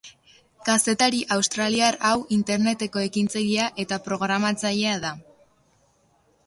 Kazetari 0.69 1.19
australiar 1.35 1.97
hau 2.11 2.15
Interneteko 2.39 3.05
ekintzailea 3.09 3.69
eta 3.85 4.01
programatzailea 4.09 4.97
da. 5.07 5.15